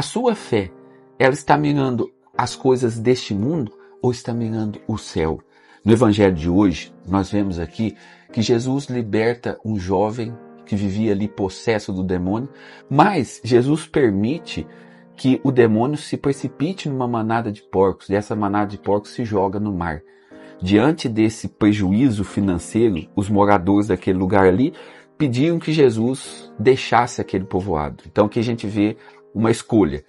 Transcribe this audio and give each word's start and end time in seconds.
A 0.00 0.02
sua 0.02 0.34
fé, 0.34 0.70
ela 1.18 1.34
está 1.34 1.58
mirando 1.58 2.10
as 2.34 2.56
coisas 2.56 2.98
deste 2.98 3.34
mundo 3.34 3.70
ou 4.00 4.10
está 4.10 4.32
mirando 4.32 4.80
o 4.88 4.96
céu? 4.96 5.42
No 5.84 5.92
evangelho 5.92 6.34
de 6.34 6.48
hoje, 6.48 6.90
nós 7.06 7.30
vemos 7.30 7.58
aqui 7.58 7.94
que 8.32 8.40
Jesus 8.40 8.86
liberta 8.86 9.60
um 9.62 9.78
jovem 9.78 10.34
que 10.64 10.74
vivia 10.74 11.12
ali 11.12 11.28
possesso 11.28 11.92
do 11.92 12.02
demônio, 12.02 12.48
mas 12.88 13.42
Jesus 13.44 13.86
permite 13.86 14.66
que 15.18 15.38
o 15.44 15.52
demônio 15.52 15.98
se 15.98 16.16
precipite 16.16 16.88
numa 16.88 17.06
manada 17.06 17.52
de 17.52 17.60
porcos 17.60 18.08
e 18.08 18.14
essa 18.14 18.34
manada 18.34 18.70
de 18.70 18.78
porcos 18.78 19.10
se 19.10 19.22
joga 19.22 19.60
no 19.60 19.70
mar. 19.70 20.00
Diante 20.62 21.10
desse 21.10 21.46
prejuízo 21.46 22.24
financeiro, 22.24 23.06
os 23.14 23.28
moradores 23.28 23.88
daquele 23.88 24.18
lugar 24.18 24.46
ali 24.46 24.72
pediam 25.18 25.58
que 25.58 25.70
Jesus 25.70 26.50
deixasse 26.58 27.20
aquele 27.20 27.44
povoado. 27.44 28.04
Então 28.06 28.26
que 28.26 28.38
a 28.38 28.42
gente 28.42 28.66
vê 28.66 28.96
uma 29.34 29.50
escolha. 29.50 30.04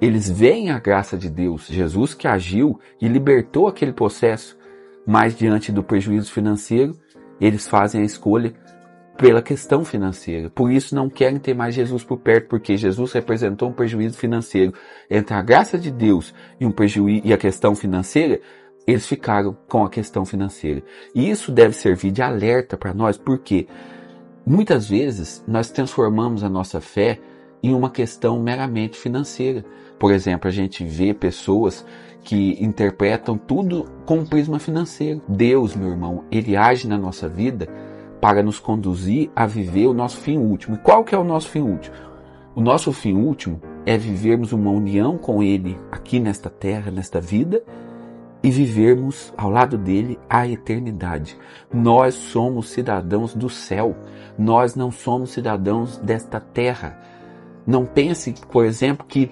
Eles 0.00 0.28
veem 0.28 0.70
a 0.70 0.78
graça 0.78 1.16
de 1.16 1.30
Deus, 1.30 1.66
Jesus 1.66 2.12
que 2.14 2.26
agiu 2.26 2.80
e 3.00 3.06
libertou 3.06 3.68
aquele 3.68 3.92
processo, 3.92 4.58
mas 5.06 5.36
diante 5.36 5.70
do 5.70 5.82
prejuízo 5.82 6.32
financeiro, 6.32 6.96
eles 7.40 7.68
fazem 7.68 8.02
a 8.02 8.04
escolha 8.04 8.52
pela 9.16 9.42
questão 9.42 9.84
financeira. 9.84 10.50
Por 10.50 10.70
isso 10.70 10.94
não 10.94 11.08
querem 11.08 11.38
ter 11.38 11.54
mais 11.54 11.74
Jesus 11.74 12.02
por 12.02 12.18
perto, 12.18 12.48
porque 12.48 12.76
Jesus 12.76 13.12
representou 13.12 13.68
um 13.68 13.72
prejuízo 13.72 14.18
financeiro. 14.18 14.72
Entre 15.08 15.34
a 15.34 15.42
graça 15.42 15.78
de 15.78 15.90
Deus 15.90 16.34
e, 16.58 16.66
um 16.66 16.72
prejuízo, 16.72 17.26
e 17.26 17.32
a 17.32 17.38
questão 17.38 17.74
financeira, 17.74 18.40
eles 18.86 19.06
ficaram 19.06 19.56
com 19.68 19.84
a 19.84 19.90
questão 19.90 20.24
financeira. 20.24 20.82
E 21.14 21.30
isso 21.30 21.52
deve 21.52 21.74
servir 21.74 22.10
de 22.10 22.22
alerta 22.22 22.76
para 22.76 22.92
nós, 22.92 23.16
porque 23.16 23.66
muitas 24.44 24.88
vezes 24.88 25.44
nós 25.46 25.70
transformamos 25.70 26.42
a 26.42 26.48
nossa 26.48 26.80
fé 26.80 27.20
em 27.62 27.74
uma 27.74 27.90
questão 27.90 28.40
meramente 28.40 28.98
financeira. 28.98 29.64
Por 29.98 30.12
exemplo, 30.12 30.48
a 30.48 30.52
gente 30.52 30.84
vê 30.84 31.14
pessoas 31.14 31.84
que 32.22 32.62
interpretam 32.62 33.36
tudo 33.36 33.86
com 34.04 34.18
um 34.18 34.26
prisma 34.26 34.58
financeiro. 34.58 35.20
Deus, 35.28 35.74
meu 35.74 35.90
irmão, 35.90 36.24
ele 36.30 36.56
age 36.56 36.88
na 36.88 36.98
nossa 36.98 37.28
vida 37.28 37.68
para 38.20 38.42
nos 38.42 38.60
conduzir 38.60 39.30
a 39.34 39.46
viver 39.46 39.86
o 39.86 39.94
nosso 39.94 40.18
fim 40.18 40.38
último. 40.38 40.76
E 40.76 40.78
qual 40.78 41.04
que 41.04 41.14
é 41.14 41.18
o 41.18 41.24
nosso 41.24 41.48
fim 41.48 41.60
último? 41.60 41.94
O 42.54 42.60
nosso 42.60 42.92
fim 42.92 43.14
último 43.14 43.60
é 43.84 43.96
vivermos 43.96 44.52
uma 44.52 44.70
união 44.70 45.18
com 45.18 45.42
ele 45.42 45.76
aqui 45.90 46.20
nesta 46.20 46.48
terra, 46.48 46.90
nesta 46.90 47.20
vida, 47.20 47.62
e 48.42 48.50
vivermos 48.50 49.32
ao 49.36 49.48
lado 49.48 49.78
dele 49.78 50.18
a 50.28 50.46
eternidade. 50.46 51.36
Nós 51.72 52.14
somos 52.14 52.70
cidadãos 52.70 53.34
do 53.34 53.48
céu. 53.48 53.96
Nós 54.36 54.74
não 54.74 54.90
somos 54.90 55.30
cidadãos 55.30 55.96
desta 55.98 56.40
terra. 56.40 56.98
Não 57.66 57.86
pense, 57.86 58.34
por 58.50 58.64
exemplo, 58.64 59.06
que 59.06 59.30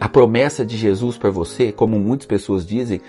a 0.00 0.08
promessa 0.08 0.64
de 0.64 0.76
Jesus 0.76 1.16
para 1.16 1.30
você, 1.30 1.72
como 1.72 1.98
muitas 1.98 2.26
pessoas 2.26 2.66
dizem, 2.66 3.00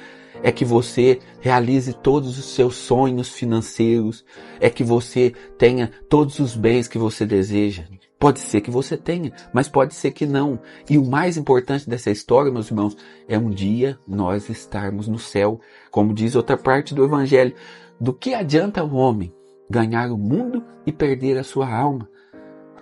é 0.41 0.51
que 0.51 0.63
você 0.63 1.19
realize 1.39 1.93
todos 1.93 2.37
os 2.37 2.45
seus 2.45 2.75
sonhos 2.75 3.29
financeiros, 3.29 4.23
é 4.59 4.69
que 4.69 4.83
você 4.83 5.33
tenha 5.57 5.91
todos 6.07 6.39
os 6.39 6.55
bens 6.55 6.87
que 6.87 6.97
você 6.97 7.25
deseja. 7.25 7.83
Pode 8.17 8.39
ser 8.39 8.61
que 8.61 8.69
você 8.69 8.97
tenha, 8.97 9.31
mas 9.53 9.69
pode 9.69 9.93
ser 9.93 10.11
que 10.11 10.25
não. 10.25 10.59
E 10.89 10.97
o 10.97 11.05
mais 11.05 11.37
importante 11.37 11.89
dessa 11.89 12.11
história, 12.11 12.51
meus 12.51 12.69
irmãos, 12.69 12.97
é 13.27 13.37
um 13.37 13.49
dia 13.49 13.97
nós 14.05 14.49
estarmos 14.49 15.07
no 15.07 15.17
céu. 15.17 15.59
Como 15.89 16.13
diz 16.13 16.35
outra 16.35 16.57
parte 16.57 16.93
do 16.93 17.03
Evangelho, 17.03 17.55
do 17.99 18.13
que 18.13 18.33
adianta 18.33 18.83
o 18.83 18.95
homem 18.95 19.33
ganhar 19.69 20.11
o 20.11 20.17
mundo 20.17 20.63
e 20.85 20.91
perder 20.91 21.37
a 21.37 21.43
sua 21.43 21.73
alma? 21.73 22.09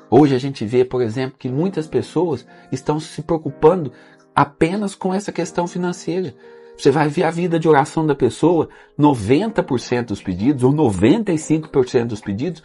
Hoje 0.09 0.35
a 0.35 0.39
gente 0.39 0.65
vê, 0.65 0.85
por 0.85 1.01
exemplo, 1.01 1.37
que 1.37 1.49
muitas 1.49 1.87
pessoas 1.87 2.45
estão 2.71 2.99
se 2.99 3.21
preocupando 3.21 3.91
apenas 4.35 4.95
com 4.95 5.13
essa 5.13 5.31
questão 5.31 5.67
financeira. 5.67 6.33
Você 6.77 6.91
vai 6.91 7.09
ver 7.09 7.23
a 7.23 7.31
vida 7.31 7.59
de 7.59 7.67
oração 7.67 8.05
da 8.05 8.13
pessoa, 8.13 8.69
90% 8.97 10.05
dos 10.05 10.21
pedidos 10.21 10.63
ou 10.63 10.71
95% 10.71 12.05
dos 12.05 12.21
pedidos 12.21 12.63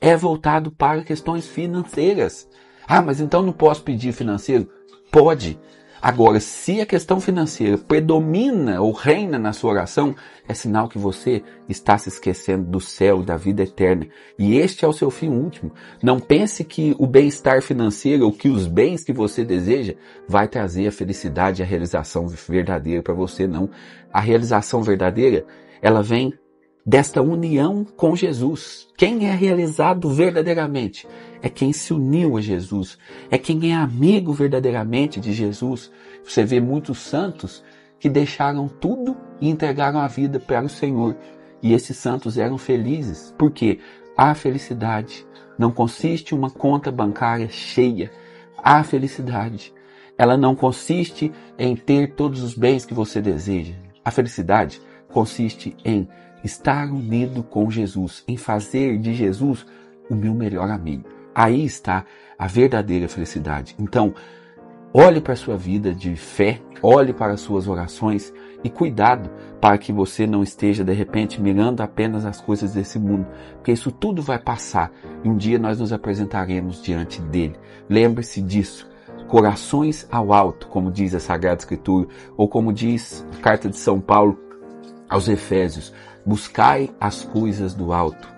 é 0.00 0.16
voltado 0.16 0.70
para 0.70 1.04
questões 1.04 1.46
financeiras. 1.46 2.48
Ah, 2.88 3.02
mas 3.02 3.20
então 3.20 3.42
não 3.42 3.52
posso 3.52 3.82
pedir 3.82 4.12
financeiro? 4.12 4.68
Pode. 5.12 5.58
Agora, 6.02 6.40
se 6.40 6.80
a 6.80 6.86
questão 6.86 7.20
financeira 7.20 7.76
predomina 7.76 8.80
ou 8.80 8.90
reina 8.90 9.38
na 9.38 9.52
sua 9.52 9.72
oração, 9.72 10.16
é 10.48 10.54
sinal 10.54 10.88
que 10.88 10.96
você 10.96 11.42
está 11.68 11.98
se 11.98 12.08
esquecendo 12.08 12.64
do 12.64 12.80
céu, 12.80 13.22
da 13.22 13.36
vida 13.36 13.64
eterna. 13.64 14.06
E 14.38 14.56
este 14.56 14.82
é 14.82 14.88
o 14.88 14.94
seu 14.94 15.10
fim 15.10 15.28
último. 15.28 15.72
Não 16.02 16.18
pense 16.18 16.64
que 16.64 16.96
o 16.98 17.06
bem-estar 17.06 17.60
financeiro 17.60 18.24
ou 18.24 18.32
que 18.32 18.48
os 18.48 18.66
bens 18.66 19.04
que 19.04 19.12
você 19.12 19.44
deseja 19.44 19.94
vai 20.26 20.48
trazer 20.48 20.88
a 20.88 20.92
felicidade 20.92 21.60
e 21.60 21.62
a 21.62 21.66
realização 21.66 22.26
verdadeira 22.26 23.02
para 23.02 23.12
você, 23.12 23.46
não. 23.46 23.68
A 24.10 24.20
realização 24.20 24.82
verdadeira, 24.82 25.44
ela 25.82 26.02
vem 26.02 26.32
desta 26.84 27.22
união 27.22 27.84
com 27.96 28.16
Jesus. 28.16 28.88
Quem 28.96 29.28
é 29.28 29.32
realizado 29.32 30.10
verdadeiramente 30.10 31.06
é 31.42 31.48
quem 31.48 31.72
se 31.72 31.92
uniu 31.92 32.36
a 32.36 32.40
Jesus, 32.40 32.98
é 33.30 33.38
quem 33.38 33.72
é 33.72 33.74
amigo 33.74 34.32
verdadeiramente 34.32 35.20
de 35.20 35.32
Jesus. 35.32 35.90
Você 36.24 36.44
vê 36.44 36.60
muitos 36.60 36.98
santos 36.98 37.62
que 37.98 38.08
deixaram 38.08 38.68
tudo 38.68 39.16
e 39.40 39.48
entregaram 39.48 40.00
a 40.00 40.08
vida 40.08 40.40
para 40.40 40.64
o 40.64 40.68
Senhor. 40.68 41.16
E 41.62 41.72
esses 41.74 41.96
santos 41.96 42.38
eram 42.38 42.56
felizes, 42.56 43.34
porque 43.38 43.78
a 44.16 44.34
felicidade 44.34 45.26
não 45.58 45.70
consiste 45.70 46.34
em 46.34 46.38
uma 46.38 46.50
conta 46.50 46.90
bancária 46.90 47.48
cheia. 47.48 48.10
A 48.56 48.82
felicidade, 48.82 49.72
ela 50.16 50.36
não 50.36 50.54
consiste 50.54 51.30
em 51.58 51.76
ter 51.76 52.14
todos 52.14 52.42
os 52.42 52.54
bens 52.54 52.86
que 52.86 52.94
você 52.94 53.20
deseja. 53.20 53.74
A 54.02 54.10
felicidade 54.10 54.80
consiste 55.12 55.76
em 55.84 56.08
estar 56.44 56.90
unido 56.90 57.42
com 57.42 57.70
Jesus, 57.70 58.24
em 58.26 58.36
fazer 58.36 58.98
de 58.98 59.14
Jesus 59.14 59.66
o 60.08 60.14
meu 60.14 60.34
melhor 60.34 60.70
amigo. 60.70 61.08
Aí 61.34 61.64
está 61.64 62.04
a 62.38 62.46
verdadeira 62.46 63.08
felicidade. 63.08 63.74
Então, 63.78 64.14
olhe 64.92 65.20
para 65.20 65.34
a 65.34 65.36
sua 65.36 65.56
vida 65.56 65.94
de 65.94 66.16
fé, 66.16 66.60
olhe 66.82 67.12
para 67.12 67.34
as 67.34 67.40
suas 67.40 67.68
orações 67.68 68.32
e 68.64 68.68
cuidado 68.68 69.30
para 69.60 69.78
que 69.78 69.92
você 69.92 70.26
não 70.26 70.42
esteja 70.42 70.84
de 70.84 70.92
repente 70.92 71.40
mirando 71.40 71.82
apenas 71.82 72.24
as 72.24 72.40
coisas 72.40 72.74
desse 72.74 72.98
mundo, 72.98 73.26
porque 73.54 73.72
isso 73.72 73.92
tudo 73.92 74.22
vai 74.22 74.38
passar 74.38 74.90
e 75.22 75.28
um 75.28 75.36
dia 75.36 75.58
nós 75.58 75.78
nos 75.78 75.92
apresentaremos 75.92 76.82
diante 76.82 77.20
dele. 77.22 77.56
Lembre-se 77.88 78.40
disso. 78.40 78.88
Corações 79.28 80.08
ao 80.10 80.32
alto, 80.32 80.66
como 80.66 80.90
diz 80.90 81.14
a 81.14 81.20
Sagrada 81.20 81.60
Escritura, 81.60 82.08
ou 82.36 82.48
como 82.48 82.72
diz 82.72 83.24
a 83.38 83.40
carta 83.40 83.68
de 83.68 83.76
São 83.76 84.00
Paulo 84.00 84.36
aos 85.10 85.28
Efésios, 85.28 85.92
buscai 86.24 86.88
as 87.00 87.24
coisas 87.24 87.74
do 87.74 87.92
alto, 87.92 88.32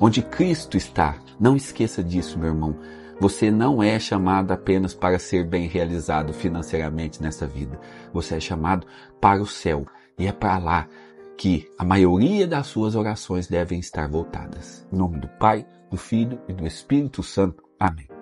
onde 0.00 0.20
Cristo 0.20 0.76
está. 0.76 1.16
Não 1.38 1.54
esqueça 1.54 2.02
disso, 2.02 2.38
meu 2.38 2.48
irmão. 2.48 2.76
Você 3.20 3.50
não 3.50 3.82
é 3.82 3.98
chamado 3.98 4.52
apenas 4.52 4.94
para 4.94 5.18
ser 5.18 5.44
bem 5.46 5.68
realizado 5.68 6.32
financeiramente 6.32 7.22
nessa 7.22 7.46
vida. 7.46 7.78
Você 8.12 8.36
é 8.36 8.40
chamado 8.40 8.86
para 9.20 9.42
o 9.42 9.46
céu. 9.46 9.86
E 10.18 10.26
é 10.26 10.32
para 10.32 10.58
lá 10.58 10.88
que 11.36 11.68
a 11.78 11.84
maioria 11.84 12.46
das 12.46 12.66
suas 12.66 12.96
orações 12.96 13.46
devem 13.46 13.78
estar 13.78 14.08
voltadas. 14.08 14.86
Em 14.92 14.96
nome 14.96 15.18
do 15.20 15.28
Pai, 15.28 15.64
do 15.90 15.96
Filho 15.96 16.40
e 16.48 16.52
do 16.52 16.66
Espírito 16.66 17.22
Santo. 17.22 17.62
Amém. 17.78 18.17